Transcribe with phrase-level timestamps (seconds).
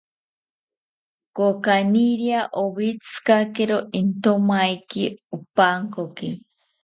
[1.37, 5.03] Kokaniria owetzikakiro intomaeki
[5.35, 6.29] opankoki